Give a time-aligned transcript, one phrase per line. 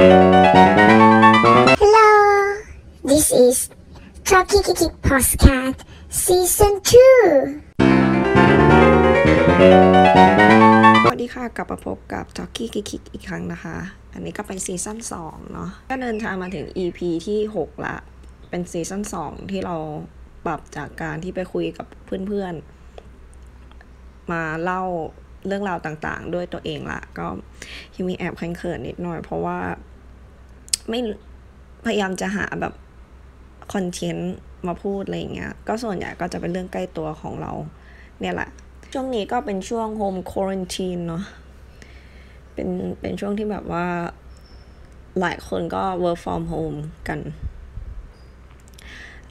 [0.00, 2.08] Hello,
[3.04, 3.68] this is
[4.24, 5.76] Chucky Kiki Postcard
[6.08, 6.88] Season 2.
[11.04, 13.76] สวัสดีค่ะกลับมาพบกับ j o c k y กิกอีกครั้งนะคะ
[14.14, 17.96] อันนี้ก็เป็นซีซั่น2เนาะก็เดินทางมาถึง EP ที่ 6 ละ
[18.50, 19.76] เป็นซีซั่น2 ที่เรา
[20.46, 24.82] ปรับจากการที่ไปคุยกับเพื่อนๆ มาเล่า
[25.46, 27.26] เรื่องราวต่างๆ ด้วยตัวเองละ ก็
[27.94, 29.58] ยังมีแอบเขินๆนิดหน่อย เพราะว่า
[30.88, 30.98] ไม่
[31.84, 32.74] พยายามจะหาแบบ
[33.72, 34.34] คอนเทนต์
[34.66, 37.52] มาพูดอะไรอย่างเงี้ย ก็ส่วนใหญ่ก็จะเป็นเรื่องใกล้ตัวของเรา
[38.20, 38.48] เนี่ยแหละ
[38.92, 41.24] ช่วงนี้ก็เป็นช่วงโฮมควอนตีนเนาะ
[42.54, 42.68] เป็น
[43.00, 43.86] เป็นช่วงที่แบบว่า
[45.20, 47.20] หลายคนก็ work from home กัน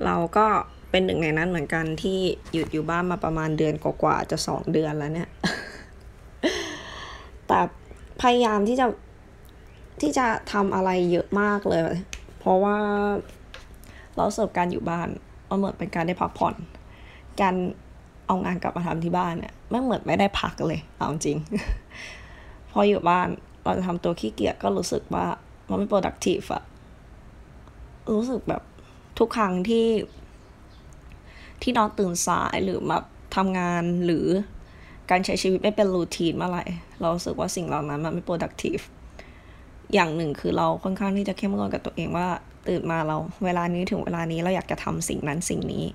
[0.05, 0.45] เราก็
[0.91, 2.19] เป็นหนึ่งในนั้นเหมือนกันที่
[2.53, 5.29] หยุดอยู่บ้านมาประมาณเดือนกว่าๆจะสองเดือนแล้วเนี่ย
[7.47, 7.59] แต่
[8.21, 8.85] พยายามที่จะ
[10.01, 11.81] ที่จะทำอะไรเยอะมากเลย
[12.39, 12.77] เพราะว่า
[14.15, 15.07] เราเสิร์ฟการอยู่บ้าน
[15.49, 16.55] มันเหมือนเป็นการได้พักผ่อน
[17.41, 17.55] การ
[18.27, 21.37] เอางานกลับมาทำที่บ้านเนี่ยไม่เหมือนไม่ได้พักเลยเอาจริง
[22.71, 23.27] พออยู่บ้าน
[23.63, 25.25] เราจะทำตัวขี้เกียจก็รู้สึกว่า
[25.67, 26.63] มันไม่ productive อะ
[28.13, 28.61] รู้สึกแบบ
[29.19, 29.87] ทุกครั้งที่
[31.61, 33.03] ที่นอนตื่นสายหรือแบบ
[33.35, 34.25] ทำงานหรือ
[35.09, 36.63] การใช้ชีวิตไม่เป็นรูทีนเมื่อไหร่
[36.99, 38.83] เรารู้สึกว่าสิ่งเหล่านั้นมันไม่ productive
[39.93, 42.27] อย่างหนึ่งคือเราค่อนข้างที่จะเข้มงวดกับตัวเองว่า
[42.67, 45.85] ตื่นมาเรา เวลานี้ถึงเวลานี้เราอยากจะทำสิ่งนั้นสิ่งนี้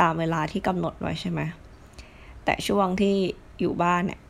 [0.00, 1.40] ตามเวลาที่กำหนดไว้ใช่ไหม
[2.44, 3.14] แต่ช่วงที่
[3.60, 4.20] อยู่บ้านเนี่ย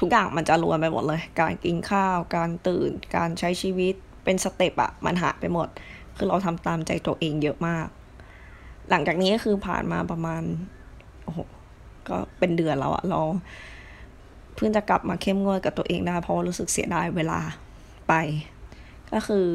[0.00, 5.68] ทุกอย่างมันจะรวนไปหมดเลย การกินข้าว การตื่น การใช้ชีวิต เป็น step อะมันหายไปหมด
[6.16, 7.86] คือเราทำตามใจตัวเองเยอะมาก
[8.90, 10.42] หลังจากนี้ก็คือผ่านมาประมาณ
[11.24, 11.38] โอ้โห
[12.08, 13.20] ก็เป็นเดือนแล้วอะเรา
[14.54, 17.40] เพิ่งจะกลับมาเข้มงวดกับตัวเองได้เพราะรู้สึกเสียดายเวลา
[18.08, 18.14] ไป
[19.12, 19.46] ก็คือ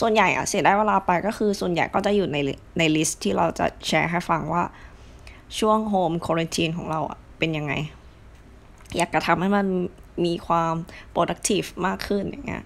[0.00, 2.36] ส่วนใหญ่อะเสียดายเวลาไปก็คือส่วนใหญ่ก็จะอยู่ใน
[2.78, 4.64] ใน list ที่เราจะแชร์ให้ฟังว่า
[5.58, 7.72] ช่วง home quarantine ของเราอะเป็นยังไง
[8.96, 9.66] อยากจะทำให้มัน
[10.24, 10.74] มีความ
[11.14, 12.64] productive มากขึ้นอย่างเงี้ย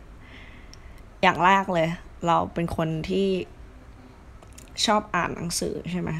[1.23, 1.89] อย่างแรกเลย
[2.27, 3.29] เราเป็นคนที่
[4.87, 6.11] ชอบอ่านหนังสือใช่ไหม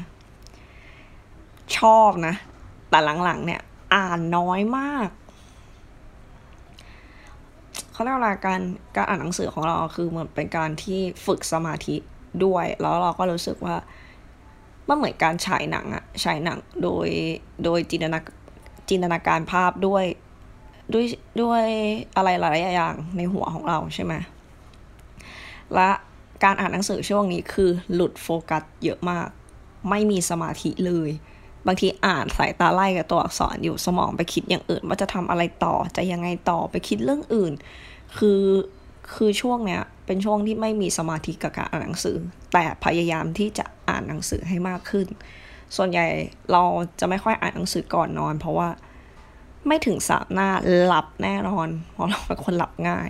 [1.77, 2.35] ชอบนะ
[2.89, 3.61] แต่หลังๆเนี่ย
[3.95, 5.07] อ่านน้อยมาก
[7.91, 8.61] เขาเรียกว่าการ
[8.95, 11.95] การอ่านหนังสือของเราคือเหมือนเป็นการที่ฝึกสมาธิ
[12.45, 13.75] ด้วย แล้วเราก็รู้สึกว่า
[14.87, 17.07] มันเหมือนการฉายหนังอะฉายหนังโดย
[17.63, 18.19] โดยจินตนา
[18.89, 20.05] จินตนาการภาพด้วย
[20.93, 21.05] ด้วย
[21.41, 21.65] ด้วย
[22.15, 24.13] อะไรหลายอย่างในหัวของเราใช่ไหม
[25.73, 25.89] และ
[26.43, 29.27] การอ่านหนังสือช่วงนี้คือหลุดโฟกัสเยอะมาก
[29.89, 31.09] ไม่มีสมาธิเลย
[31.67, 37.53] บางทีอ่านสายตาไล่กับตัวอักษรอยู่สมองไปคิดอย่างอื่น ว่าจะทำอะไรต่อจะยังไงต่อไปคิดเรื่องอื่น
[38.17, 38.43] คือ
[39.15, 42.17] คือช่วงเนี้ยเป็นช่วงที่ไม่มีสมาธิกับการอ่านหนังสือ
[42.53, 45.07] แต่พยายามที่จะอ่านหนังสือให้มากขึ้น
[45.75, 46.05] ส่วนใหญ่
[46.51, 46.63] เรา
[46.99, 48.69] จะไม่ค่อยอ่านหนังสือก่อนนอน เพราะว่า
[49.67, 50.49] ไม่ถึงสามหน้า
[50.85, 53.09] หลับแน่นอน เพราะเราเป็นคนหลับง่าย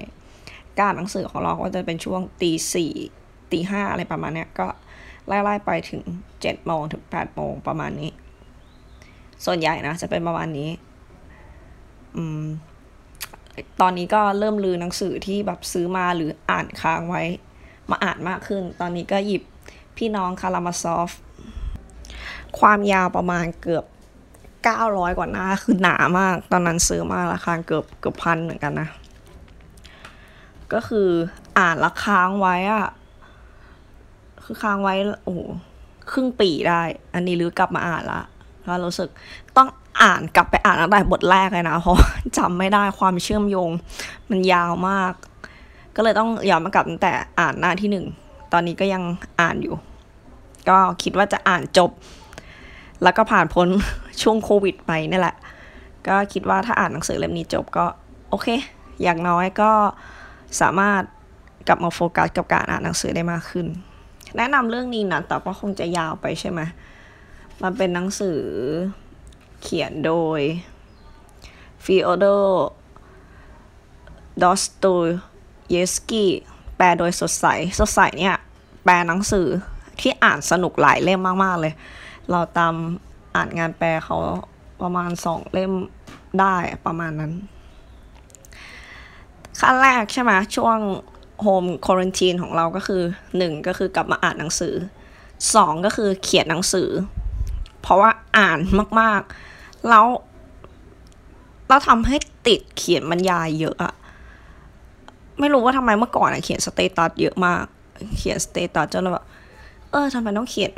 [0.79, 2.93] การหนังสือของเราก็จะเป็นช่วงตีสี่
[3.51, 4.67] ตีห้าอะไรประมาณเนี้ยก็
[5.27, 6.01] ไล่ๆไปถึง
[6.41, 8.11] เจ็ดโมงถึงแปดโมงประมาณนี้
[9.45, 10.69] ส่วนใหญ่นะจะเป็นประมาณนี้
[12.15, 12.45] อืม
[13.81, 17.23] ตอนนี้ก็เริ่มลือหนังสือที่แบบซื้อมาหรืออ่านค้างไว้
[17.89, 19.43] มาอ่านมากขึ้น ตอนนี้ก็หยิบ
[19.97, 21.09] พี่น้องคารามาซอฟ
[22.59, 23.85] ความยาวประมาณเกือบ
[24.51, 28.87] 900 กว่าหน้า คือหนามาก ตอนนั้นซื้อมาราคาเกือบเกือบพันเหมือนกันนะ
[30.73, 31.09] ก็คือ
[31.59, 32.87] อ่านละค้างไว้อะ
[34.43, 35.35] คือค้างไว้ โอ้
[36.11, 36.81] ครึ่งปีได้
[37.13, 38.21] อันนี้ลือกลับมาอ่านละ
[38.65, 39.09] แล้วรู้สึก
[39.57, 39.69] ต้อง
[40.01, 41.97] อ่านกลับไปอ่านตั้งแต่บทแรกเลยนะ เพราะ
[42.37, 43.69] จำไม่ได้ความเชื่อมโยง
[44.29, 45.13] มันยาวมาก
[45.95, 48.05] ก็เลยต้องย้อนมากลับตั้งแต่อ่านหน้าที่หนึ่ง
[48.53, 49.03] ตอนนี้ก็ยัง
[49.41, 49.75] อ่านอยู่
[50.69, 51.91] ก็คิดว่าจะอ่านจบ
[53.03, 53.67] แล้วก็ผ่านพ้น
[54.21, 55.35] ช่วงโควิดไปนี่แหละ
[56.07, 57.85] ก็คิดว่าถ้าอ่านหนังสือเล่มนี้จบก็
[58.29, 58.47] โอเค
[59.03, 59.71] อย่างน้อยก็
[60.61, 61.01] สามารถ
[61.67, 63.67] กลับมาโฟกัสกับการอ่านหนังสือได้มากขึ้น
[64.37, 66.61] แนะนำเรื่องนี้นะแต่ก็คงจะยาวไปใช่ไหม
[67.63, 68.39] มันเป็นหนังสือ
[69.61, 70.41] เขียนโดย
[71.83, 72.25] ฟีโอดอร์
[74.43, 74.85] ดอสโต
[75.69, 76.29] เยฟสกี
[76.77, 77.45] แปลโดยสดใส
[77.79, 78.35] สดใสเนี่ย
[78.83, 79.47] แปลหนังสือ
[79.99, 81.73] ที่อ่านสนุกหลายเล่มมาก ๆ เลย
[82.29, 82.75] เราตาม
[83.35, 84.17] อ่านงานแปลเขา
[84.81, 85.71] ประมาณสองเล่ม
[86.39, 86.55] ได้
[86.85, 87.33] ประมาณนั้น
[89.59, 90.77] ขั้นแรกใช่ไหมช่วง
[91.41, 93.01] home quarantine ของเราก็คือ
[93.37, 94.73] หนึ่งก็คือกลับมาอ่านหนังสือ
[95.55, 96.89] สองก็คือเขียนหนังสือ
[97.81, 98.59] เพราะว่าอ่าน
[98.99, 100.05] มากๆ แล้ว
[101.67, 102.15] เราทำให้
[102.47, 103.93] ติดเขียนบรรยายเยอะอะ
[105.39, 107.65] ไม่รู้ว่าทำไมเมื่อก่อนอะเขียน status เยอะมาก
[108.17, 109.25] เขียน status จนเราแบบ
[109.91, 110.73] เออทำไมต้องเขียน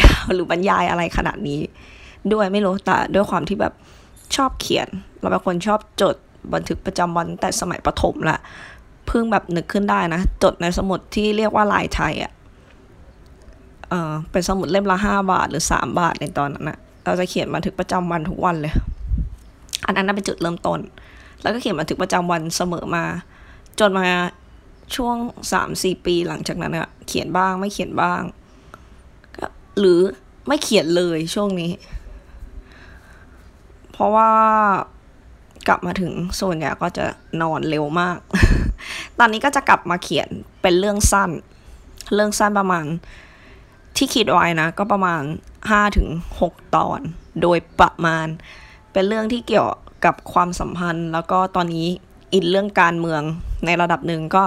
[0.00, 1.60] ยาวหรือบรรยายอะไรขนาดนี้
[2.32, 3.74] ด้วยไม่รู้แต่ด้วยความที่แบบ
[4.36, 4.88] ชอบเขียน
[5.20, 6.16] เราเป็นคนชอบจด
[6.54, 8.40] บันทึกประจำวันแต่สมัยประถมแหละ
[9.06, 12.32] เพิ่งแบบนึกขึ้นได้นะ จดในสมุดที่เรียกว่าลายไทยอะ
[13.90, 18.74] เออเป็นสมุดเล่มละห้าบาทหรือสามบาทในตอนนั้นนะเราจะเขียนบันทึกประจำวันทุกวันเลย
[19.86, 20.80] อันนั้นเป็นจุดเริ่มต้น
[21.42, 23.04] แล้วก็เขียนบันทึกประจำวันเสมอมา
[23.80, 24.06] จนมา
[24.96, 25.16] ช่วง
[25.52, 28.22] สามสี่ปีหลังจากนั้นอะเขียนบ้างไม่เขียนบ้าง
[29.36, 29.46] ก็
[29.78, 29.98] หรือ
[30.48, 31.72] ไม่เขียนเลยช่วงนี้
[33.92, 34.30] เพราะว่า
[35.68, 37.04] กลับมาถึงส่วนใหญ่ก็จะ
[37.42, 38.18] นอนเร็วมาก
[39.18, 40.28] ตอนนี้ก็จะกลับมาเขียน
[40.62, 41.30] เป็นเรื่องสั้น
[42.14, 42.84] เรื่องสั้นประมาณ
[43.96, 45.22] ที่คิดไว้นะ ก็ประมาณ
[45.70, 46.08] ห้าถึง
[46.40, 47.00] หกตอน
[47.42, 48.26] โดยประมาณ
[48.92, 49.70] เป็นเรื่องที่เกี่ยว
[50.04, 51.86] กับความสัมพันธ์ แล้วก็ตอนนี้
[52.32, 53.22] อินเรื่องการเมือง
[53.66, 54.44] ในระดับหนึ่งก็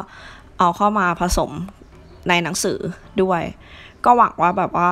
[0.60, 1.52] เอาเข้ามาผสม
[2.30, 2.80] ในหนังสือ
[3.22, 3.42] ด้วย
[4.06, 4.90] ก็หวังว่าแบบว่า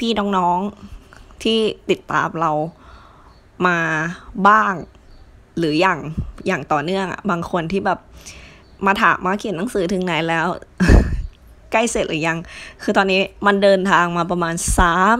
[0.00, 1.58] พี่ๆน้องๆที่
[1.90, 2.52] ติดตามเรา
[3.66, 3.78] มา
[4.48, 4.74] บ้าง
[5.58, 5.98] หรืออย่าง
[6.46, 7.98] อย่างต่อเนื่องอะบางคนที่แบบ
[8.86, 10.46] มาถามมาเขียนหนังสือถึงไหนแล้ว
[11.72, 12.38] ใกล้เสร็จหรือยัง
[12.82, 14.54] คือตอนนี้มันเดินทางมาประมาณ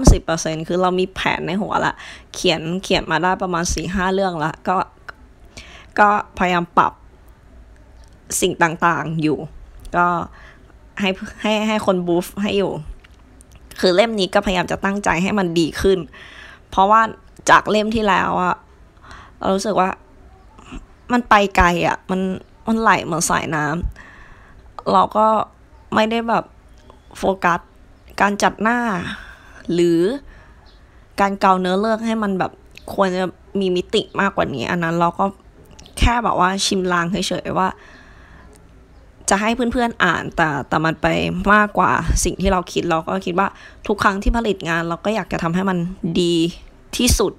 [0.00, 1.94] 30%คือเรามีแผนในหัวละ
[2.34, 4.76] เขียนเขียนมาได้ประมาณ4ีหเรื่องละ ก็
[5.98, 6.08] ก็
[6.38, 6.92] พยายามปรับ
[8.40, 9.38] สิ่งต่างๆอยู่
[9.96, 10.06] ก็
[11.00, 11.10] ให้
[11.42, 12.72] ให้ให้คนบูฟให้อยู่
[13.80, 15.98] คือเล่มนี้ก็พยายามจะตั้งใจให้มันดีขึ้น
[16.70, 17.00] เพราะว่า
[17.50, 18.56] จากเล่มที่แล้วอะ
[19.38, 19.90] เรารู้สึกว่า
[21.12, 22.20] มันไปไกลอะมัน
[22.66, 25.26] มันไหลเหมือนสายน้ำเราก็
[25.94, 26.44] ไม่ได้แบบ
[27.18, 27.60] โฟกัส
[28.20, 28.78] การจัดหน้า
[29.72, 30.00] หรือ
[31.20, 32.52] การเกาเนื้อเลือกให้มันแบบ
[32.94, 33.24] ควรจะ
[33.60, 35.24] มีมิติมากกว่านี้ อันนั้นเราก็
[35.98, 37.68] แค่แบบว่าชิมลางเฉยๆว่า
[39.30, 41.06] จะให้เพื่อนๆอ่านแต่แต่มันไป
[41.54, 41.90] มากกว่า
[42.24, 43.48] สิ่งที่เราคิดเราก็คิดว่า
[43.86, 45.78] ทุกครั้งที่ผลิตงาน เราก็อยากจะทำให้มัน
[46.20, 46.34] ดี
[46.96, 47.32] ที่สุด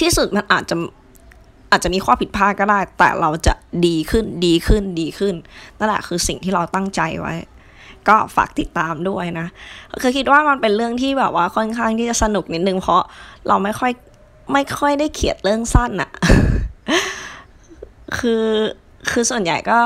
[0.00, 0.76] ที่สุดมันอาจจะ
[1.70, 3.54] อาจจะมีข้อผิดพลาดก็ได้ แต่เราจะ
[3.86, 5.34] ดีขึ้นดีขึ้นดีขึ้น
[5.78, 7.34] นั่นแหละคือสิ่งที่เราตั้งใจไว้
[8.08, 9.46] ก็ฝากติดตามด้วยนะ
[10.02, 13.02] คือคิดว่ามันเป็นเรื่องที่แบบว่าค่อนข้างที่จะสนุกนิดนึงเพราะ
[13.48, 13.92] เราไม่ค่อย
[14.52, 16.10] ไม่ค่อยได้เขียนเรื่องสั้นอะ
[18.18, 18.46] คือ
[19.10, 19.80] คือส่วนใหญ่ก็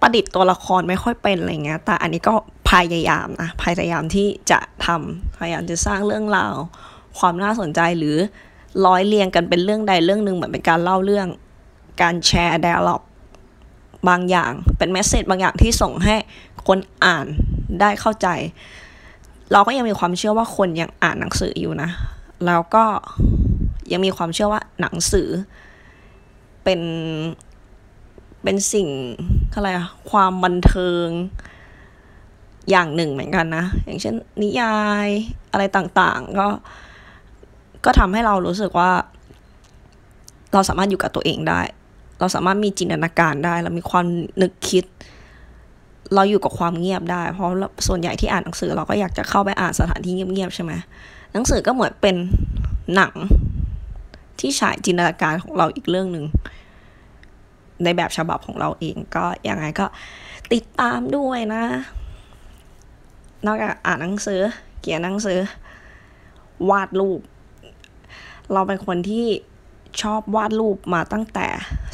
[0.00, 2.34] ประดิษฐ์ตัวละครไม่ค่อยเป็นอะไรเงี้ย แต่อันนี้ก็
[2.70, 6.54] พยายามนะพยายามที่จะทำพยายามจะสร้างเรื่องราว
[7.18, 8.16] ความน่าสนใจหรือ
[8.86, 11.28] ร้อยเรียงกันเป็นเรื่องใดเรื่องหนึ่งเหมือนเป็นการเล่าเรื่อง
[12.02, 13.02] การแชร์ด a ล็อก
[14.08, 16.14] บางอย่างเป็นเมสเซจบางอย่างที่ส่งให้
[16.66, 17.26] คนอ่าน
[17.80, 18.28] ได้เข้าใจ
[19.52, 21.90] เราก็ยังมีความเชื่อว่าคนยังอ่านหนังสืออยู่นะ
[22.46, 22.84] แล้วก็
[23.92, 25.28] ยังมีความเชื่อว่าหนังสือ
[26.64, 26.80] เป็น
[28.42, 28.88] เป็นสิ่ง
[29.54, 31.06] อะไรอะความบันเทิง
[32.70, 35.08] อย่างหนึ่งเหมือนกันนะ อย่างเช่นนิยาย
[35.52, 36.48] อะไรต่างๆ ก็
[37.86, 38.90] ก็ทำให้เรารู้สึกว่า
[40.52, 41.60] เราสามารถอยู่กับตัวเองได้
[42.20, 44.04] เราสามารถมีจินตนาการได้ เรามีความ
[44.42, 44.84] นึกคิด
[46.14, 47.48] เราอยู่กับความเงียบได้ เพราะ
[47.86, 50.72] ส่วนใหญ่ที่อ่านหนังสือ เราก็อยากจะเข้าไปอ่านสถานที่เงียบๆใช่ไหม
[51.32, 52.16] หนังสือก็เหมือนเป็น
[52.94, 53.12] หนัง
[54.40, 56.24] ที่ฉายจินตนาการของเราอีกเรื่องหนึ่ง
[57.84, 59.86] ในแบบฉบับของเราเองก็ยังไงก็
[60.52, 61.62] ติดตามด้วยนะ
[63.46, 64.40] นอกจากอ่านหนังสือ
[64.80, 65.38] เขียนหนังสือ
[66.70, 67.20] วาดรูป
[68.52, 69.26] เราเป็นคนที่
[70.02, 71.46] ชอบวาดรูปมาตั้งแต่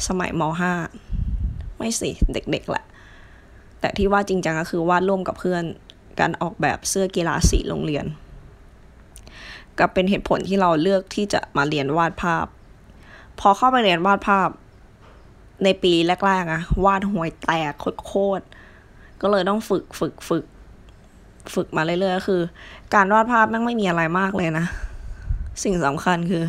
[0.07, 0.41] สมัยม
[1.11, 2.85] .5 ไม่สิเด็กๆแหละ
[3.79, 5.63] แต่ที่วาดจริงจังก็คือวาดร่วมกับเพื่อน
[6.19, 8.05] การออกแบบเสื้อกีฬาสีโรงเรียน
[9.79, 12.45] ก็เป็นเหตุผลที่เราเลือกที่จะมาเรียนวาดภาพ
[13.39, 14.49] พอเข้าไปเรียนวาดภาพ
[15.63, 15.93] ในปี
[16.25, 17.73] แรกๆอะวาดห่วยแตก
[18.07, 18.43] โคตร
[19.21, 20.45] ก็เลยต้องฝึกฝึกฝึก
[21.53, 22.41] ฝึกมาเรื่อยๆคือ
[22.95, 24.65] การวาดภาพแม่งไม่มีอะไรมากเลยนะ
[25.63, 26.43] สิ่งสำคัญคือ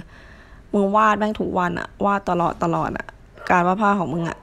[0.72, 3.06] มึงวาดแม่งทุกวันอะวาดตลอดตลอดอะ
[3.50, 4.38] การวาดภาพของมึงอะ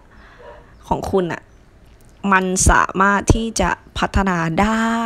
[0.87, 1.41] ของคุณอะ
[2.31, 4.99] มันสามารถที่จะพัฒนาได้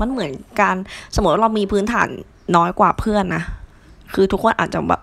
[0.00, 0.76] มันเหมือนการ
[1.14, 2.08] สมมติเรามีพื้นฐาน
[2.56, 3.42] น้อยกว่าเพื่อนนะ
[4.14, 5.02] คือทุกคนอาจจะแบบ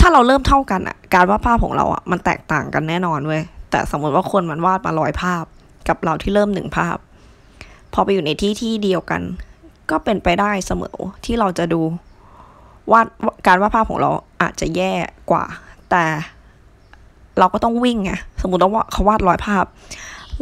[0.00, 5.44] ถ้าเราเริ่มเท่ากันอะการวาดภาพของเราอะมันแตกต่างกันแน่นอนเว้ย แต่สมมติว่าคนมันวาดมาร้อยภาพ
[5.88, 6.96] กับเราที่เริ่มหนึ่งภาพ
[7.92, 9.22] พอไปอยู่ในที่ที่เดียวกัน
[9.90, 11.80] ก็เป็นไปได้เสมอที่เราจะดู
[12.92, 13.06] วาด
[13.46, 14.10] การวาดภาพของเรา
[14.42, 14.92] อาจจะแย่
[15.30, 15.44] กว่า
[15.90, 16.04] แต่
[17.38, 19.64] เราก็ต้องวิ่งไงสมมติว่าเขาวาดร้อยภาพ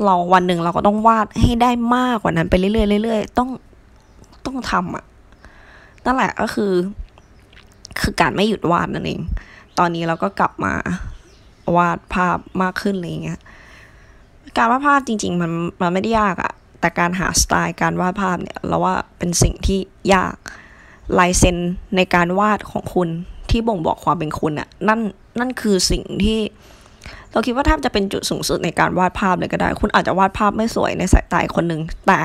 [0.04, 3.48] เราวันหนึ่งเราก็ต้องวาดให้ได้มากกว่านั้นไปเรื่อยๆเรื่อยๆต้อง
[4.46, 5.04] ต้องทำอะ
[6.04, 6.72] นั่นแหละก็คือ
[8.00, 9.20] คือการไม่หยุดวาดนั่นเอง
[9.78, 10.72] ตอนนี้เราก็กลับมา
[11.76, 13.40] วาดภาพมากขึ้นอะไรเงี้ย
[14.56, 15.50] การวาดภาพจริง ๆ มัน
[15.80, 19.78] มันไม่ได้ยากอะแต่การหาสไตล์การวาดภาพเนี่ย เราว่าเป็นสิ่งที่
[20.14, 20.36] ยาก
[21.18, 21.56] ลายเซ็น
[21.96, 23.08] ในการวาดของคุณ
[23.50, 25.00] ที่บ่งบอกความเป็นคุณอะนั่น
[25.38, 26.40] นั่นคือสิ่งที่
[27.32, 32.18] เราคิดว่าแทบจะเป็นจุดสูงสุดในการวาดภาพเลยก็ได้ คุณอาจจะวาดภาพไม่สวยในสายตาคนหนึ่งแต่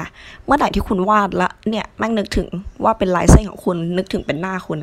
[0.45, 2.47] เมื่อไหร่ที่คุณวาดละเนี่ยแม่งนึกถึง
[2.83, 4.77] ว่าเป็นลายเส้นของคุณนึกถึงเป็นหน้าคุณ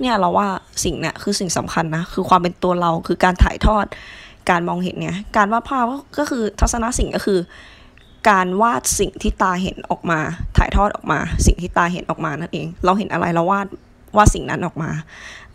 [0.00, 0.48] เนี่ยเราว่า
[0.84, 3.86] สิ่งเนี่ยคือสิ่งสำคัญนะคือความเป็นตัวเราคือการถ่ายทอด
[4.50, 5.84] การมองเห็นเนี่ยการวาดภาพ
[6.18, 7.38] ก็คือทัศนสิ่งก็คือ
[8.28, 10.20] การวาดสิ่งที่ตาเห็นออกมา
[10.56, 13.66] ถ่ายทอดออกมา สิ่งที่ตาเห็นออกมานั่นเอง เราเห็นอะไรเราวาด
[14.16, 14.90] วาดสิ่งนั้นออกมา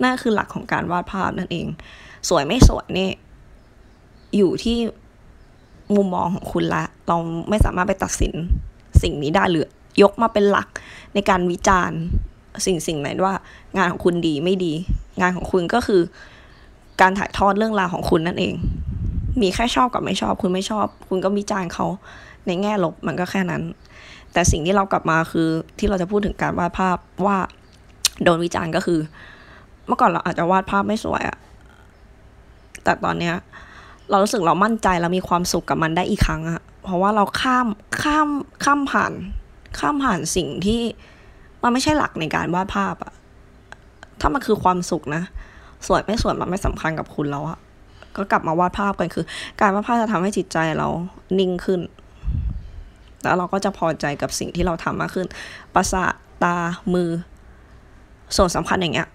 [0.01, 1.67] นั่นคือหลักของการวาดภาพนั่นเอง
[2.29, 3.13] สวยไม่สวยเนี่ย
[4.38, 4.77] อยู่ที่
[5.96, 7.17] มุมมองของคุณละ เรา
[7.50, 8.34] ไม่สามารถไปตัดสิน
[9.01, 9.67] สิ่งนี้ได้หรือ
[10.01, 10.67] ยกมาเป็นหลัก
[11.13, 12.00] ในการวิจารณ์
[12.65, 13.36] สิ่งสิ่งไหนว่า
[13.77, 14.74] งานของคุณดีไม่ดี
[15.22, 16.01] งานของคุณก็คือ
[17.01, 18.53] การถ่ายทอดเรื่องราวของคุณนั่นเอง
[19.41, 21.86] มีแค่ชอบกับไม่ชอบ คุณไม่ชอบ คุณก็วิจารณ์เขา
[22.48, 23.64] ในแง่ลบมันก็แค่นั้น
[24.34, 27.38] แต่สิ่งที่เรากลับมาคือที่เราจะพูดถึงการวาดภาพว่า
[28.24, 29.00] โดนวิจารณ์ก็คือ
[29.88, 31.38] เมื่อก่อนเราอาจจะวาดภาพไม่สวยอะ
[32.84, 33.36] แต่ตอนเนี้ย
[34.10, 37.68] เรารู้สึกเรามั่นใจแล้วมีความสุขกับมันได้อีกครั้งอะเพราะว่าเราข้าม
[38.04, 38.28] ข้าม
[38.64, 39.12] ข้ามผ่าน
[39.80, 40.82] ข้ามผ่านสิ่งที่
[41.64, 43.14] มันไม่ใช่หลักในการวาดภาพอะ
[44.22, 45.24] ถ้ามันคือความสุขนะ
[45.88, 47.58] สวยไม่สวยมันไม่สำคัญกับคุณแล้วอะ
[48.16, 49.26] ก็กลับมาวาดภาพกันคือ
[49.62, 50.88] การวาดภาพจะทำให้จิตใจเรา
[51.40, 51.80] นิ่งขึ้น
[53.24, 55.27] แล้วเราก็จะพอใจกับสิ่งที่เราทำมากขึ้น
[55.75, 56.13] ประสาท
[56.44, 56.56] ตา
[56.94, 57.10] มือ
[58.36, 59.08] ส่วนสำคัญอย่างเงี้ย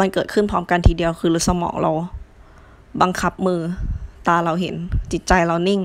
[0.00, 1.92] มันเกิดขึ้นพร้อมกันทีเดียวคือสมองเรา
[3.02, 3.60] บังคับมือ
[4.28, 4.74] ตาเราเห็น
[5.12, 5.80] จิตใจเรานิ่ง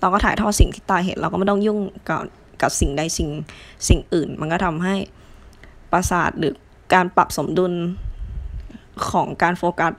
[0.00, 1.78] เราก็ถ่ายทอดสิ่งที่ตาเห็น เราก็ไม่ต้องยุ่ง
[2.08, 2.22] กับ
[2.62, 3.28] กับสิ่งใดสิ่ง
[3.88, 4.94] สิ่งอื่น มันก็ทำให้
[5.92, 6.54] ประสาทหรือ
[6.94, 7.72] การปรับสมดุล
[9.10, 9.92] ของการโฟกัส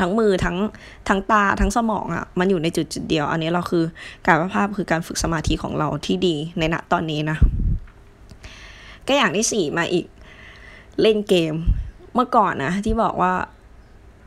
[0.00, 0.56] ทั้งมือทั้ง
[1.08, 3.84] ทั้งตาทั้งสมองอะ่ะมันอยู่ในจุดจุดเดียว อันนี้เราคือ
[4.26, 7.38] การวาดภาพคือการฝึกสมาธิของเราที่ดีในณตอนนี้นะ
[9.06, 10.06] ก็อย่างที่สี่มาอีก
[11.00, 11.54] เล่นเกม
[12.14, 13.32] เมื่อก่อนนะที่บอกว่า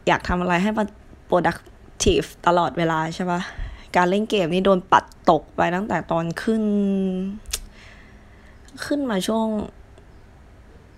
[0.08, 0.72] อยากทำอะไรให้
[1.30, 3.42] productive ตลอดเวลาใช่ปะ
[3.96, 6.64] การเล่นเกมนี่โดนปัดตกไปตั้งแต่ตอนขึ้น
[8.86, 9.48] ขึ้นมาช่วง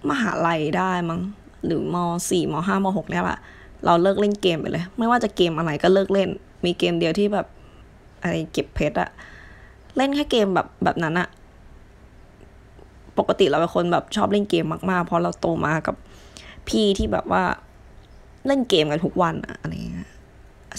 [0.10, 1.20] มหาลัยได้มั้ง
[1.66, 1.96] หรือม
[2.30, 3.40] สี่มห้ามหกเนี่ยแหละ
[3.86, 6.30] เราเลิกเล่นเกมไปเลย ไม่ว่าจะเกมอะไรก็เลิกเล่น
[6.66, 7.48] มีเกมเดียวที่แบบ
[8.22, 9.10] อะไรเก็บเพชรอะ
[9.98, 11.28] เล่นแค่เกมแบบแบบนั้นอะ
[13.18, 15.96] ปกติเราเป็นคนแบบชอบเล่นเกมมากๆ เพราะเราโตมากับ
[16.70, 17.44] พี่ที่แบบว่า
[18.48, 20.10] เล่นเกมกันทุกวันอะอะไรเงี้ย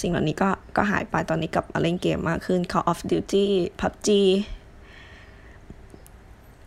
[0.02, 3.44] สิ่งเหล่านี้ก็ก็หายไปตอนนี้กลับมาเล่นเกมมากขึ้น Call of Duty
[3.80, 4.08] PUBG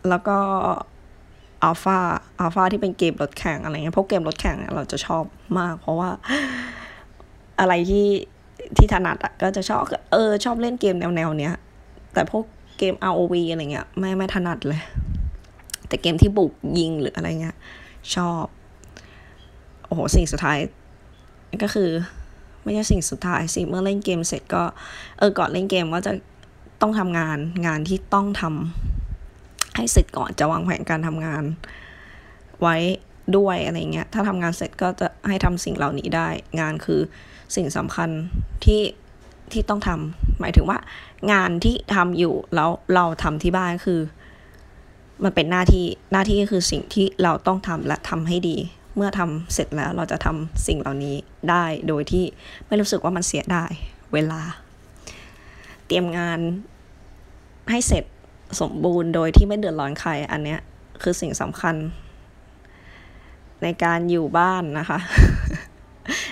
[0.08, 0.38] แล้วก็
[1.66, 1.98] Alpha
[2.44, 5.24] Alpha ที่เป็นเกมรถแข่งอะไรเงี้ยพวกเกมรถแข่งเราจะชอบ
[5.58, 6.10] มาก เพราะว่า
[7.60, 8.08] อะไรที่
[8.76, 11.54] ที่ถนัดอะก็จะชอบเออชอบเล่นเกมแนวแนวเนี้ย
[12.14, 12.44] แต่พวก
[12.78, 14.80] เกม ROV อะไรเงี้ยไม่ไม่ถนัดเลย
[15.88, 17.56] แต่เกมที่บุกยิงหรืออะไรเงี้ย
[18.14, 18.44] ชอบ
[19.86, 20.58] โอ้โห สิ่งสุดท้าย
[21.62, 21.90] ก็คือ
[22.62, 24.62] ไม่ใช่สิ่งสุดท้ายสิเมื่อเล่นเกมเสร็จก็
[25.18, 26.12] เออก่อนเล่นเกมก็จะ
[26.80, 28.97] ต้องทำงานงานที่ต้องทำ
[29.78, 31.44] ให้เสร็จก่อนจะวางแผนการทำงาน
[32.62, 32.76] ไว้
[33.36, 36.28] ด้วยอะไรเงี้ย ถ้าทำงานเสร็จก็จะให้ทำสิ่งเหล่านี้ได้
[36.60, 37.00] งานคือ
[37.56, 38.10] สิ่งสำคัญ
[38.64, 38.82] ที่
[39.52, 40.78] ที่ต้องทำหมายถึงว่า
[41.32, 44.00] งานที่ทำอยู่แล้วเราทำที่บ้านคือ
[45.24, 48.56] มันเป็นหน้าที่หน้าที่คือสิ่งที่เราต้องทำและทำให้ดี
[48.96, 51.16] เมื่อทำเสร็จแล้วเราจะทำสิ่งเหล่านี้
[51.50, 52.24] ได้โดยที่
[52.66, 53.64] ไม่รู้สึกว่ามันเสียได้
[54.12, 54.40] เวลา
[55.86, 56.38] เตรียมงาน
[57.70, 58.04] ให้เสร็จ
[58.60, 60.60] สมบูรณ์โดยที่ไม่เดือดร้อนใคร อันเนี้ย
[61.02, 61.74] คือสิ่งสำคัญ
[63.62, 64.98] ในการอยู่บ้านนะคะ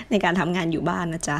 [0.09, 1.39] ในการทำงานอยู่บ้านนะจ๊ะ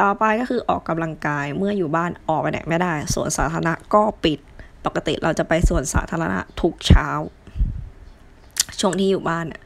[0.00, 4.38] ต่อไปก็คือออกกำลังกายเมื่ออยู่บ้านออกไปไหนไม่ได้สวนสาธารณะก็ปิด
[4.84, 7.08] ปกติเราจะไปสวนสาธารณะทุกเช้า
[8.80, 9.62] ช่วงที่อยู่บ้านเนี่ย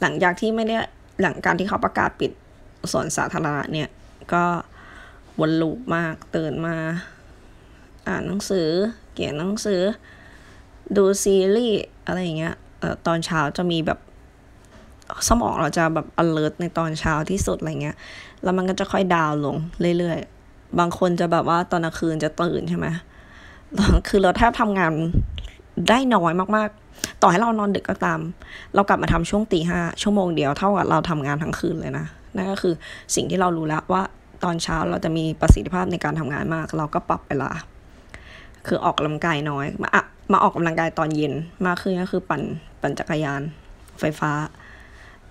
[0.00, 0.76] หลังจากที่ไม่ได้
[1.20, 2.32] หลังการที่เขาประกาศปิด
[2.92, 3.88] สวนสาธารณะเนี่ย
[4.32, 4.44] ก็
[5.40, 6.76] วนลูปมากตื่นมา
[8.08, 8.68] อ่านหนังสือ
[9.12, 9.80] เขียนหนังสือ
[10.96, 13.98] ดูซีรีส์อะไรอย่างเงี้ยเอ่อตอนเช้าจะมีแบบ
[15.28, 17.96] สมองเราจะแบบ alert ในตอนเช้าที่สุดอะไรเงี้ย
[18.42, 19.56] แล้วมันก็จะค่อยดาวลง
[19.98, 22.86] เรื่อยๆ บางคนจะแบบว่าตอนกลางคืนจะตื่นใช่ไหม
[24.08, 24.92] คือเราแทบทำงาน
[25.88, 28.20] ได้น้อยมากๆ ต่อให้เรานอนดึกก็ตาม
[28.74, 32.74] เรากลับมาทำช่วงตีห้าชั่วโมงเดียวเท่ากับเราทำงานทั้งคืนเลยนะ นั่นก็คือ
[33.14, 34.02] สิ่งที่เรารู้แล้วว่า
[34.44, 37.50] ตอนเช้าเราจะมีประสิทธิภาพในการทำงานมาก เราก็ปรับเวลา
[38.68, 41.32] คือออกกำลังกายน้อย มาอะมาออกกำลังกายตอนเย็น
[41.66, 42.42] มากขึ้นก็คือปั่น
[42.80, 43.42] ปั่นจักรยาน
[44.00, 44.32] ไฟฟ้า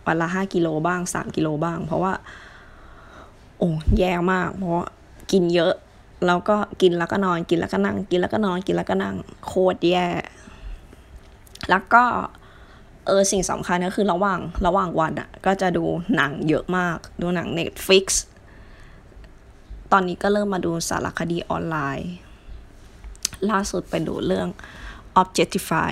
[0.06, 2.14] วันละห้ากิโลบ้างสามกิโลบ้าง เพราะว่า
[3.58, 4.74] โอ้แย่มาก เพราะ
[5.32, 5.74] กินเยอะ
[6.26, 9.16] แล้วก็กินแล้วก็นอนกินแล้วก็นั่ง กินแล้วก็นอนกินแล้วก็นั่ง
[9.46, 10.08] โคตรแย่
[11.70, 12.04] แล้วก็
[13.08, 18.06] เออสิ่งสำคัญก็คือระหว่างระหว่างวันอะ่ะ ก็จะดูหนังเยอะมาก ดูหนัง Netflix
[19.92, 22.12] ตอนนี้ก็เริ่มมาดูสารคดีออนไลน์
[23.50, 24.48] ล่าสุดไปดูเรื่อง
[25.22, 25.92] Objectified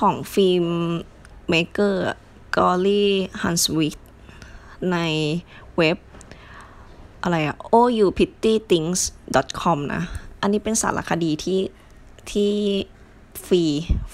[0.00, 3.96] ของ filmmaker Gary Hustwit
[4.92, 4.98] ใน
[5.76, 5.98] เว็บ
[7.22, 10.02] อะไรอะ ohyouprettythings.com นะ
[10.40, 11.60] อันนี้เป็นสารคดีที่
[12.32, 12.52] ที่
[13.46, 13.62] ฟรี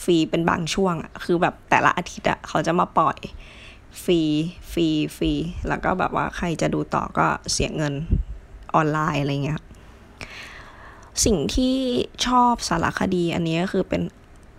[0.02, 3.18] ฟรีเป็นบางช่วงอะคือแบบแต่ละอาทิตย์อะเขาจะมาปล่อย
[4.02, 4.20] ฟรี
[4.72, 5.32] ฟรีฟรี
[5.68, 7.94] แล้วก็แบบว่าใครจะดูต่อก็เสียเงิน
[8.74, 9.60] ออนไลน์อะไรเงี้ย
[11.24, 11.76] สิ่งที่
[12.26, 14.02] ชอบสารคดีอันนี้ก็คือเป็น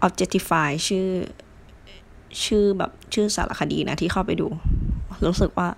[0.05, 1.09] Objectify ชื่อ
[2.45, 4.47] ชื่อแบบชื่อสารคดีนะที่เข้าไปดู
[5.25, 5.69] รู้สึกว่า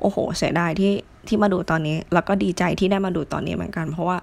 [0.00, 0.94] โอ้โห เสียดายที่
[1.28, 4.18] ที่มาดูตอนนี้ แล้วก็ดีใจที่ได้มาดูตอนนี้เหมือนกัน เพราะว่า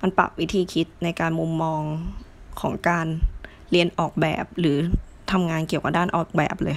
[0.00, 1.82] มันปรับวิธีคิดในการมุมมอง
[2.60, 3.06] ของการ
[3.70, 4.76] เรียนออกแบบหรือ
[5.32, 6.76] ทำงานเกี่ยวกับด้านออกแบบเลย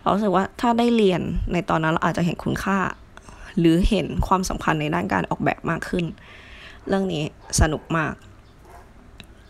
[0.00, 1.20] เราสึกว่าถ้าได้เรียน
[1.52, 2.78] ในตอนนั้นเราอาจจะเห็นคุณค่า
[3.58, 6.04] หรือเห็นความสำคัญในด้านการออกแบบมากขึ้น
[6.88, 7.24] เรื่องนี้
[7.60, 8.14] สนุกมาก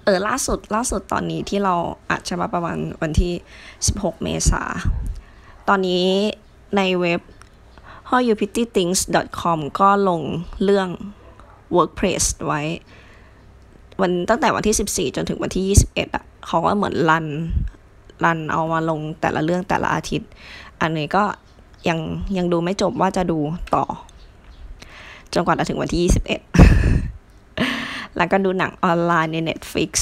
[0.05, 1.75] เออล่าสุดล่าสุดตอนนี้ที่เรา
[2.11, 3.33] อัดใช่ปะประมาณวันที่
[3.79, 4.63] 16 เมษา
[5.69, 6.07] ตอนนี้
[6.77, 7.21] ในเว็บ
[8.11, 10.23] howyoupittythings.com ก็ลง
[10.65, 10.89] เรื่อง
[11.77, 12.63] workplace ไว้
[14.01, 17.27] วันตั้งแต่วันที่ 14 จนถึงวันที่ 21อะเขาก็เหมือนรัน
[18.25, 20.31] รันเอามาลงแต่ละเรื่องแต่ละอาทิตย์
[20.81, 21.25] อันนี้ก็
[21.89, 21.99] ยัง
[22.37, 23.39] ยังดูไม่จบว่าจะดู
[23.75, 23.85] ต่อ
[25.35, 27.22] จนกว่าจะถึงวันที่ 21
[28.17, 29.93] แล้วก็ดูหนังออนไลน์ใน Netflix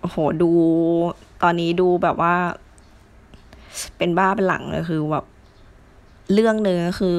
[0.00, 0.50] โอ้โห ดู
[1.42, 2.34] ตอนนี้ดูแบบว่า
[3.96, 5.24] เป็นบ้าเป็นหลังเลยคือแบบ
[6.32, 7.16] เรื่องหนึ่งก็คือ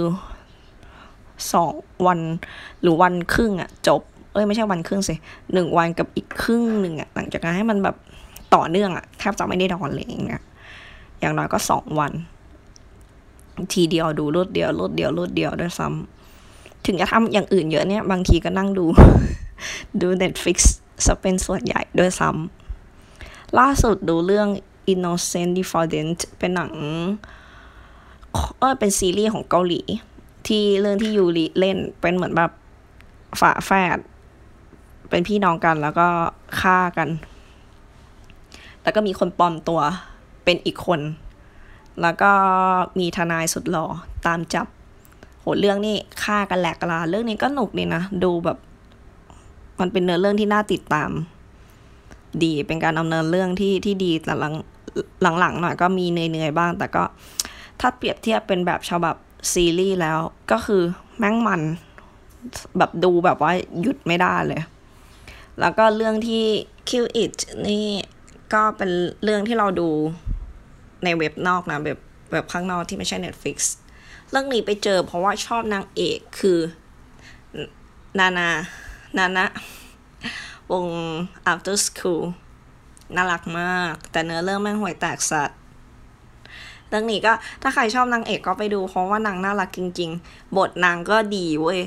[1.53, 1.73] สอง
[2.05, 2.19] วัน
[2.81, 4.01] หรือวันครึ่งอะจบ
[4.33, 5.15] เอ้ยไม่ใช่วันครึ่งสิ
[5.53, 7.95] หนึ่งวันกับอีกครึ่งหนึ่งอะหลังจากนั้นให้มันแบบ
[8.55, 10.43] ต่อเนื่องอะแทบจะไม่ได้นอนเลยอย่างเงี้ย
[11.19, 12.11] อย่างน้อยก็สองวัน
[13.73, 16.20] ทีเดียวดูรวดเดียวรวดเดียวรวดเดียวด้วยซ้ำ
[16.85, 18.85] ถึงจะทำอย่างอื่นเยอะเนี่ย บางทีก็นั่งดู
[20.01, 20.57] ดู Netflix
[21.05, 24.49] จะเป็นส่วนใหญ่ด้วยซ้ำล่าสุดดูเรื่อง
[24.93, 26.71] Innocent Defendant เป็นหนัง
[28.59, 29.81] เออเป็นซีรีส์ของเกาหลี
[30.47, 32.51] ที่เรื่องที่ยูริเล่นเป็นเหมือนแบบ
[33.39, 33.97] ฝาแฝด
[35.09, 36.07] เป็นพี่น้องกันแล้วก็
[36.61, 37.09] ฆ่ากัน
[38.83, 39.81] แล้วก็มีคนปลอมตัว
[40.43, 40.99] เป็นอีกคน
[42.01, 42.31] แล้วก็
[42.99, 43.85] มีทนายสุดหล่อ
[44.27, 44.67] ตามจับ
[45.41, 48.57] โหเรื่องนี้ฆ่ากันแหลกกลาเรื่องนี้ก็หนุกดีนะ ดูแบบ
[49.79, 51.11] มันเป็นเนื้อเรื่องที่น่าติดตาม
[52.43, 57.03] ดีเป็นการดำเนินเรื่องที่ที่ดีแต่หลังหลังๆหน่อยก็มีเนื่อยๆบ้าง แต่ก็
[57.79, 59.15] ถ้าเปรียบเทียบเป็นแบบฉบับ
[59.53, 60.19] ซีรีส์แล้ว
[60.51, 60.81] ก็คือ
[61.17, 61.61] แม่งมัน
[62.77, 63.51] แบบดูแบบว่า
[63.81, 64.61] หยุดไม่ได้เลย
[65.59, 66.43] แล้วก็เรื่องที่
[66.89, 67.33] Kill It
[67.67, 67.85] นี่
[68.53, 68.89] ก็เป็น
[69.23, 69.89] เรื่องที่เราดู
[71.03, 71.99] ในเว็บนอกนะแบบ
[72.31, 73.57] แบบข้างนอกที่ไม่ใช่ Netflix
[74.31, 76.59] เรื่องนี้ไปเจอเพราะว่าชอบนางเอกคือ
[78.19, 78.49] นานา
[79.17, 79.45] นานะ
[80.71, 80.87] วง
[81.51, 82.23] After School
[83.15, 85.57] น่ารักมาก แต่เนื้อเรื่องแม่งห่วยแตกสัตว์
[86.89, 91.79] เรื่องนี้ก็ถ้าใครชอบนางเอกก็ไปดูเพราะว่านางน่ารักจริง ๆ บทนางก็ดีเว้ย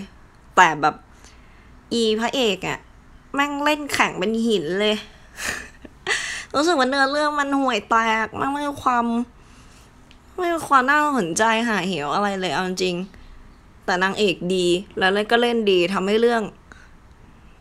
[0.56, 0.94] แต่แบบ
[1.92, 2.78] อีพระเอกอะ
[3.34, 4.96] แม่งเล่นแข่งเป็นหินเลย
[6.54, 9.04] รู้สึกว่าเนื้อเรื่องมันห่วยแตกมันไม่มีความ
[10.36, 12.96] ไม่มีความน่าสนใจหาเหวอะไรเลยเอาจริง
[13.84, 14.66] แต่นางเอกดี
[14.98, 16.42] แล้วเล่นก็เล่นดีทำให้เรื่อง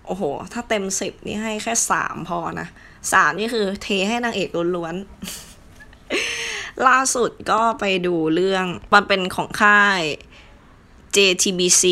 [0.06, 2.68] โอ้โห ถ้าเต็มสิบนี่ให้แค่สามพอนะ
[3.14, 10.02] สามนี่คือเทให้นางเอกล้วนๆ ล่าสุดก็ไปดูเรื่อง มันเป็นของค่าย
[11.16, 11.84] JTBC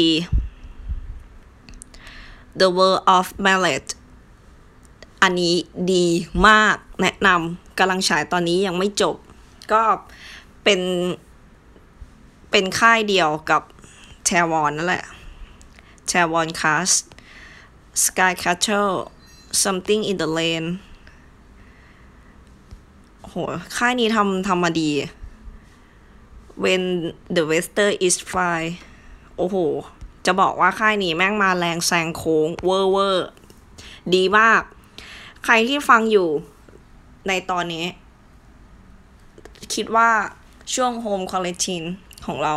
[2.60, 3.86] The World of Mallet
[5.24, 5.56] อันนี้
[5.94, 6.06] ดี
[6.48, 9.15] มากแนะนำกำลังฉายตอนนี้ยังไม่จบ
[9.72, 9.84] ก็
[10.63, 10.82] เป็น
[12.52, 13.62] เป็นค่ายเดียวกับ
[14.26, 15.06] แทวอนนั่นแหละ
[16.08, 16.89] แทวอนคาส
[18.04, 18.88] Sky Catcher
[19.63, 20.69] Something in the Lane
[23.28, 23.36] โห
[23.78, 24.91] ค่ายนี้ทำทำมาดี
[26.63, 26.84] When
[27.36, 28.62] the Wester is fly
[29.38, 29.56] โอ้โห
[30.26, 33.28] จะบอกว่าค่ายนี้แม่งมาแรงแซงโค้งเวอร์เวอร์
[34.15, 34.62] ดีมาก
[35.45, 36.28] ใครที่ฟังอยู่
[37.28, 37.86] ในตอนนี้
[39.74, 40.10] คิดว่า
[40.74, 41.84] ช่วงโฮมควอลเลจิน
[42.26, 42.56] ของเรา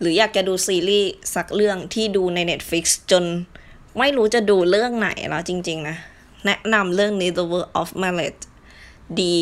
[0.00, 3.24] หรืออยากจะดูซีรีส์สักเรื่องที่ดูใน Netflix จน
[3.98, 5.96] ไม่รู้จะดูเรื่องไหนแล้วจริง ๆ นะ
[6.46, 8.36] แนะนำเรื่องนี้ The World of Mallet
[9.20, 9.36] ดี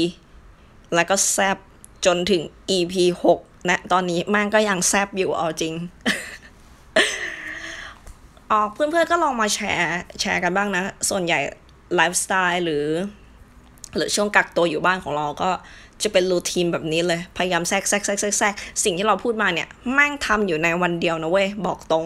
[0.95, 1.59] แล้วก็แซบ
[2.07, 2.43] จนถึง
[2.77, 2.95] EP
[3.35, 5.75] 6นะตอนนี้ม่งก็ยังแซบอยู่เอาจริง
[8.53, 11.39] ออกเพื่อนๆก็ลองมาแชร์แชร์กันบ้างนะ ส่วนใหญ่
[11.95, 12.87] ไลฟ์สไตล์หรือ
[13.97, 15.51] หรือช่วงกักตัวอยู่บ้านของเราก็
[16.03, 18.55] จะเป็นรูทีนแบบนี้เลย พยายามแทรกแทรกแทรกแทรกแทรก
[18.85, 22.05] สิ่งที่เราพูดมาเนี่ยแม่งทำอยู่ในวันเดียวนะเว้ย บอกตรง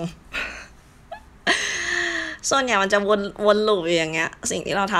[2.50, 4.96] ส่วนใหญ่มันจะวนวนลูปอยู่อย่างเงี้ย สิ่งที่เราท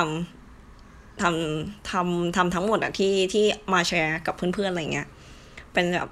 [0.59, 5.09] ำทำทำทำทั้งหมดอะที่ที่มาแชร์กับเพื่อนๆอะไรเงี้ย
[5.73, 6.09] เป็นแบบ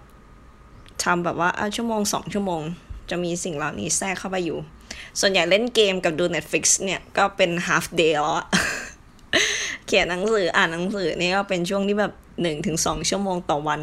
[1.04, 2.62] ทำแบบว่าอะชั่วโมงสองชั่วโมง
[3.10, 4.58] จะมีสิ่งเหล่านี้แทรกเข้าไปอยู่
[5.20, 8.40] ส่วนใหญ่เล่นเกมกับดู Netflix เนี่ยก็เป็น half day แล้ว
[9.86, 12.12] เขียนหนังสืออ่านหนังสือนี่ก็เป็นช่วงที่แบบ
[12.42, 13.80] หนึ่งถึงสองชั่วโมงต่อวัน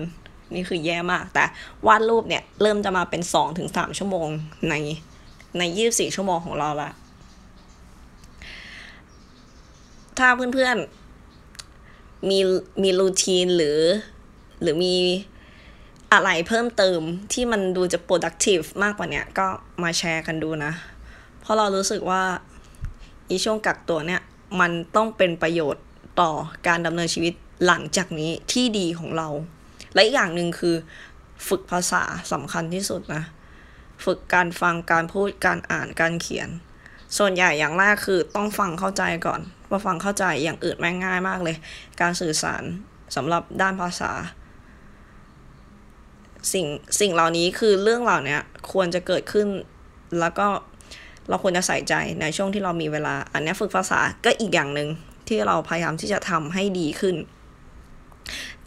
[0.54, 1.46] นี่คือแย่มาก แต่
[1.88, 4.28] วาดรูปเนี่ย เริ่มจะมาเป็นสองถึงสามชั่วโมง
[4.70, 4.74] ใน
[5.58, 6.92] ในยี่สี่ชั่วโมงของเราละ
[10.18, 12.40] ถ้าเพื่อนๆ มี
[12.84, 13.80] มีรูทีนหรือ
[14.62, 14.96] หรือมี
[16.14, 17.00] อะไรเพิ่มเติม
[17.34, 19.48] ที่มันดูจะ productive มากกว่าเนี้ยก็
[19.84, 20.72] มาแชร์กันดูนะ
[21.42, 22.24] เพราะเรารู้สึกว่า
[23.30, 24.22] อีช่วงกักตัวเนี่ย
[24.60, 25.84] มันต้องเป็นประโยชน์
[26.20, 26.32] ต่อ
[26.68, 27.34] การดำเนินชีวิต
[27.66, 29.30] หลังจากนี้ที่ดีของเรา
[29.94, 30.76] และอีกอย่างหนึ่งคือ
[31.48, 33.24] ฝึกภาษาสำคัญที่สุดนะ
[34.06, 36.50] ฝึกการฟังการพูดการอ่านการเขียน
[37.18, 41.56] ส่วนใหญ่อย่างแรกคือต้องฟังเข้าใจก่อนพอฟังเข้าใจอย่างอื่นแม่งง่ายมากเลย
[42.02, 42.64] การสื่อสาร
[43.16, 44.12] สำหรับด้านภาษา
[46.54, 46.66] สิ่ง
[47.00, 48.38] สิ่งเหล่านี้คือเรื่องเหล่านี้
[48.72, 49.48] ควรจะเกิดขึ้น
[50.20, 50.48] แล้วก็
[51.30, 54.90] เราควรจะใส่ใจในช่วงที่เรามีเวลา อันนี้ฝึกภาษาก็อีกอย่างหนึ่ง
[55.28, 57.16] ที่เราพยายามที่จะทำให้ดีขึ้น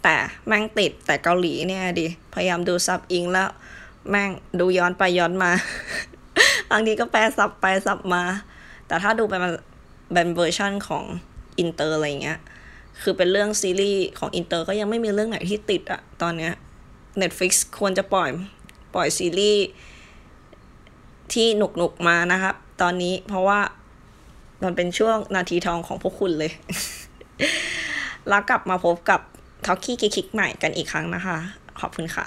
[0.09, 3.49] แต่แม่งติดแต่เกาหลีเนี่ยดิ พยายามดูซับ Eng แล้ว
[4.11, 5.51] แม่งดูย้อนไปย้อนมา
[6.71, 8.23] บางทีก็แปลซับไปซับมา
[8.87, 9.41] แต่ถ้าดูเป็น
[10.13, 11.05] เป็นเวอร์ชันของ
[11.59, 12.39] อินเตอร์อะไรเงี้ย
[13.03, 16.53] คือเป็นเรื่องซีรีส์ของอินเตอร์ก็ยังไม่มีเรื่องไหนที่ติดอะตอนเนี้ย
[17.21, 18.31] Netflix ควรจะปล่อย
[18.95, 19.65] ปล่อยซีรีส์
[21.33, 23.61] ที่หนุกหนุกมานะครับ ตอนนี้เพราะว่า
[24.65, 26.53] มันเป็นช่วงนาทีทองของพวกคุณเลย
[28.29, 29.21] แล้วกลับมาพบกับ
[29.69, 31.39] ท็อกกี้กิกใหม่กันอีกครั้งนะคะ
[31.81, 32.27] ขอบคุณค่ะ